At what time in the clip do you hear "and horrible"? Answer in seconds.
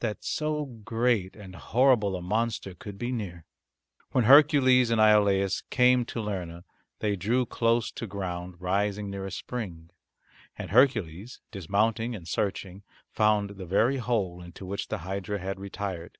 1.34-2.14